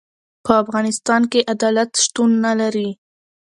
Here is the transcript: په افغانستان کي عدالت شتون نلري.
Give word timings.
په 0.45 0.51
افغانستان 0.63 1.21
کي 1.31 1.39
عدالت 1.53 1.91
شتون 2.03 2.31
نلري. 2.45 2.89